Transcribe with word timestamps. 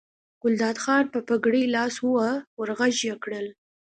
ګلداد 0.41 0.77
خان 0.83 1.03
په 1.13 1.19
پګړۍ 1.27 1.65
لاس 1.75 1.93
وواهه 2.01 2.37
ور 2.59 2.69
غږ 2.77 2.95
یې 3.07 3.15
کړل. 3.23 3.47